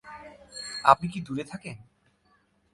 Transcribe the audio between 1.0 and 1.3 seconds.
কি